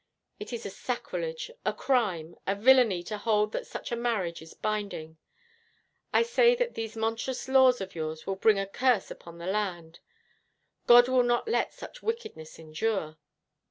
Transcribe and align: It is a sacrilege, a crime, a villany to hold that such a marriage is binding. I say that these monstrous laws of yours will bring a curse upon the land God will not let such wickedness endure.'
It 0.39 0.51
is 0.51 0.65
a 0.65 0.71
sacrilege, 0.71 1.51
a 1.63 1.73
crime, 1.73 2.35
a 2.47 2.55
villany 2.55 3.03
to 3.03 3.19
hold 3.19 3.51
that 3.51 3.67
such 3.67 3.91
a 3.91 3.95
marriage 3.95 4.41
is 4.41 4.55
binding. 4.55 5.17
I 6.11 6.23
say 6.23 6.55
that 6.55 6.73
these 6.73 6.95
monstrous 6.97 7.47
laws 7.47 7.81
of 7.81 7.93
yours 7.93 8.25
will 8.25 8.35
bring 8.37 8.57
a 8.57 8.65
curse 8.65 9.11
upon 9.11 9.37
the 9.37 9.45
land 9.45 9.99
God 10.87 11.07
will 11.07 11.21
not 11.21 11.47
let 11.47 11.71
such 11.71 12.01
wickedness 12.01 12.57
endure.' 12.57 13.19